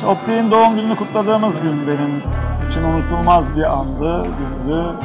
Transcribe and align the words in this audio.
İşte 0.00 0.06
Optik'in 0.06 0.50
doğum 0.50 0.76
gününü 0.76 0.96
kutladığımız 0.96 1.60
gün 1.60 1.86
benim 1.86 2.22
için 2.68 2.82
unutulmaz 2.82 3.56
bir 3.56 3.62
andı, 3.62 4.22
gündü. 4.22 4.96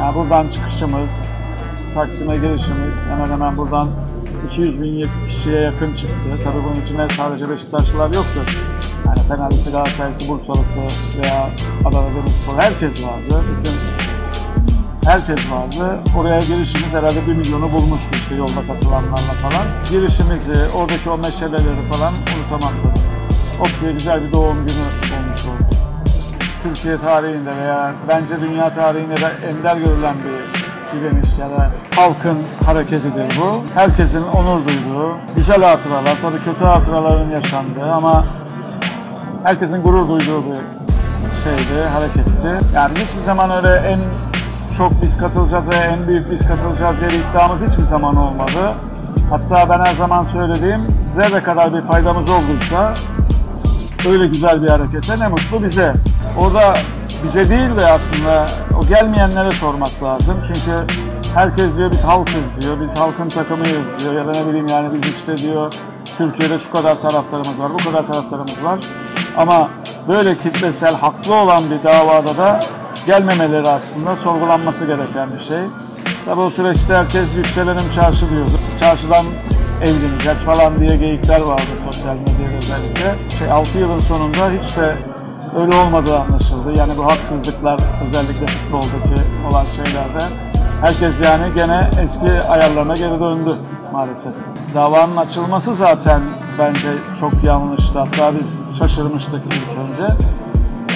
Yani 0.00 0.14
buradan 0.14 0.48
çıkışımız, 0.48 1.24
Taksim'e 1.94 2.36
girişimiz 2.36 3.06
hemen 3.10 3.30
hemen 3.30 3.56
buradan 3.56 3.88
200 4.46 4.82
bin 4.82 5.08
kişiye 5.28 5.60
yakın 5.60 5.94
çıktı. 5.94 6.28
Tabii 6.44 6.64
bunun 6.64 6.80
içinde 6.80 7.08
sadece 7.16 7.50
Beşiktaşlılar 7.50 8.14
yoktu. 8.14 8.40
Yani 9.06 9.18
Fenerlisi, 9.28 9.70
Galatasaraylısı, 9.70 10.28
Bursalısı 10.28 10.80
veya 11.22 11.46
Adana 11.84 12.06
Demirspor 12.06 12.54
herkes 12.58 13.02
vardı. 13.04 13.44
Bütün 13.58 13.99
herkes 15.10 15.50
vardı. 15.52 15.98
Oraya 16.18 16.40
girişimiz 16.40 16.94
herhalde 16.94 17.26
bir 17.26 17.36
milyonu 17.36 17.72
bulmuştu 17.72 18.08
işte 18.14 18.34
yolda 18.34 18.60
katılanlarla 18.68 19.34
falan. 19.42 19.66
Girişimizi, 19.90 20.56
oradaki 20.76 21.10
o 21.10 21.18
meşaleleri 21.18 21.82
falan 21.90 22.12
unutamam 22.12 22.74
tabii. 22.82 23.62
Optik'e 23.62 23.92
güzel 23.92 24.24
bir 24.24 24.32
doğum 24.32 24.56
günü 24.66 24.84
olmuş 25.18 25.44
oldu. 25.44 25.74
Türkiye 26.62 26.98
tarihinde 26.98 27.56
veya 27.56 27.94
bence 28.08 28.40
dünya 28.40 28.72
tarihinde 28.72 29.16
de 29.16 29.28
ender 29.48 29.76
görülen 29.76 30.14
bir 30.24 31.00
direniş 31.00 31.38
ya 31.38 31.50
da 31.50 31.70
halkın 31.96 32.38
hareketidir 32.66 33.26
bu. 33.40 33.64
Herkesin 33.74 34.22
onur 34.22 34.58
duyduğu, 34.66 35.16
güzel 35.36 35.62
hatıralar, 35.62 36.16
tabii 36.22 36.38
kötü 36.38 36.64
hatıraların 36.64 37.30
yaşandığı 37.30 37.92
ama 37.92 38.24
herkesin 39.44 39.82
gurur 39.82 40.08
duyduğu 40.08 40.44
bir 40.44 40.60
şeydi, 41.44 41.88
hareketti. 41.92 42.66
Yani 42.74 42.94
hiçbir 42.94 43.20
zaman 43.20 43.50
öyle 43.50 43.74
en 43.76 43.98
çok 44.80 45.02
biz 45.02 45.18
katılacağız 45.18 45.68
ve 45.70 45.74
en 45.74 46.06
büyük 46.08 46.30
biz 46.30 46.48
katılacağız 46.48 47.00
diye 47.00 47.10
bir 47.10 47.30
iddiamız 47.30 47.66
hiçbir 47.66 47.82
zaman 47.82 48.16
olmadı. 48.16 48.74
Hatta 49.30 49.68
ben 49.68 49.78
her 49.78 49.94
zaman 49.94 50.24
söylediğim 50.24 50.80
zerre 51.04 51.42
kadar 51.42 51.74
bir 51.74 51.80
faydamız 51.80 52.30
olduysa 52.30 52.94
öyle 54.08 54.26
güzel 54.26 54.62
bir 54.62 54.68
harekete 54.68 55.18
ne 55.18 55.28
mutlu 55.28 55.64
bize. 55.64 55.94
Orada 56.38 56.74
bize 57.24 57.50
değil 57.50 57.78
de 57.78 57.86
aslında 57.86 58.46
o 58.78 58.86
gelmeyenlere 58.86 59.52
sormak 59.52 60.02
lazım. 60.02 60.36
Çünkü 60.46 60.94
herkes 61.34 61.76
diyor 61.76 61.92
biz 61.92 62.04
halkız 62.04 62.60
diyor, 62.60 62.80
biz 62.80 62.96
halkın 62.96 63.28
takımıyız 63.28 63.88
diyor 64.00 64.12
ya 64.12 64.26
da 64.26 64.40
ne 64.40 64.46
bileyim 64.46 64.66
yani 64.66 64.94
biz 64.94 65.10
işte 65.16 65.38
diyor 65.38 65.74
Türkiye'de 66.18 66.58
şu 66.58 66.72
kadar 66.72 67.00
taraftarımız 67.00 67.60
var, 67.60 67.70
bu 67.74 67.90
kadar 67.90 68.06
taraftarımız 68.06 68.64
var. 68.64 68.78
Ama 69.36 69.68
böyle 70.08 70.34
kitlesel 70.38 70.94
haklı 70.94 71.34
olan 71.34 71.62
bir 71.70 71.82
davada 71.82 72.36
da 72.36 72.60
gelmemeleri 73.10 73.68
aslında 73.68 74.16
sorgulanması 74.16 74.86
gereken 74.86 75.32
bir 75.32 75.38
şey. 75.38 75.58
Tabi 76.24 76.40
o 76.40 76.50
süreçte 76.50 76.94
herkes 76.94 77.36
yükselenim 77.36 77.90
çarşı 77.94 78.30
diyordu. 78.30 78.50
Çarşıdan 78.80 79.24
evleneceğiz 79.82 80.42
falan 80.42 80.80
diye 80.80 80.96
geyikler 80.96 81.40
vardı 81.40 81.72
sosyal 81.84 82.14
medyada 82.14 82.56
özellikle. 82.58 83.36
Şey, 83.38 83.50
6 83.50 83.78
yılın 83.78 84.00
sonunda 84.00 84.50
hiç 84.50 84.76
de 84.76 84.94
öyle 85.60 85.76
olmadığı 85.76 86.18
anlaşıldı. 86.18 86.78
Yani 86.78 86.92
bu 86.98 87.04
haksızlıklar 87.06 87.80
özellikle 88.06 88.46
futboldaki 88.46 89.22
olan 89.50 89.64
şeylerde 89.76 90.24
herkes 90.80 91.20
yani 91.20 91.54
gene 91.56 91.90
eski 92.02 92.30
ayarlarına 92.42 92.94
geri 92.94 93.20
döndü 93.20 93.56
maalesef. 93.92 94.32
Davanın 94.74 95.16
açılması 95.16 95.74
zaten 95.74 96.22
bence 96.58 96.88
çok 97.20 97.44
yanlıştı. 97.44 97.98
Hatta 97.98 98.38
biz 98.38 98.78
şaşırmıştık 98.78 99.42
ilk 99.46 99.78
önce. 99.78 100.14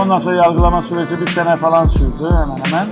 Ondan 0.00 0.18
sonra 0.18 0.36
yargılama 0.36 0.82
süreci 0.82 1.20
bir 1.20 1.26
sene 1.26 1.56
falan 1.56 1.86
sürdü 1.86 2.30
hemen 2.30 2.60
hemen. 2.64 2.86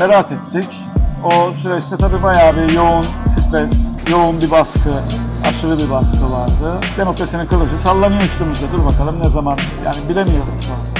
Beraat 0.00 0.32
ettik. 0.32 0.80
O 1.24 1.52
süreçte 1.52 1.96
tabii 1.96 2.22
bayağı 2.22 2.56
bir 2.56 2.70
yoğun 2.72 3.04
stres, 3.26 3.88
yoğun 4.10 4.40
bir 4.40 4.50
baskı, 4.50 4.90
aşırı 5.48 5.78
bir 5.78 5.90
baskı 5.90 6.32
vardı. 6.32 6.80
Demokrasinin 6.98 7.46
kılıcı 7.46 7.78
sallanıyor 7.78 8.22
üstümüzde. 8.22 8.64
Dur 8.72 8.84
bakalım 8.84 9.20
ne 9.20 9.28
zaman, 9.28 9.58
yani 9.84 10.08
bilemiyorum 10.08 10.54
şu 10.60 10.72
an. 10.72 10.99